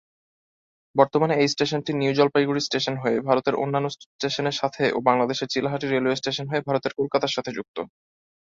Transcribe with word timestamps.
বর্তমানে 0.95 1.33
এই 1.37 1.49
স্টেশনটি 1.49 1.91
নিউ-জলপাইগুড়ি 1.95 2.61
স্টেশন 2.63 2.95
হয়ে 2.97 3.17
ভারতের 3.27 3.55
অন্যান্য 3.55 3.87
স্টেশনের 3.95 4.55
সাথে 4.61 4.83
ও 4.91 5.07
বাংলাদেশের 5.07 5.51
চিলাহাটি 5.53 5.85
রেলওয়ে 5.87 6.19
স্টেশন 6.19 6.45
হয়ে 6.47 6.65
ভারতের 6.67 6.93
কলকাতার 6.99 7.35
সাথে 7.35 7.51
যুক্ত। 7.57 7.77